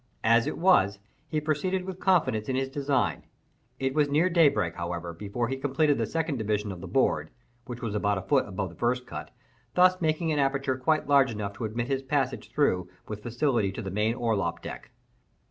[0.23, 0.97] As it was,
[1.27, 3.23] he proceeded with confidence in his design.
[3.77, 7.29] It was near daybreak, however, before he completed the second division of the board
[7.65, 9.29] (which was about a foot above the first cut),
[9.75, 13.81] thus making an aperture quite large enough to admit his passage through with facility to
[13.83, 14.89] the main orlop deck.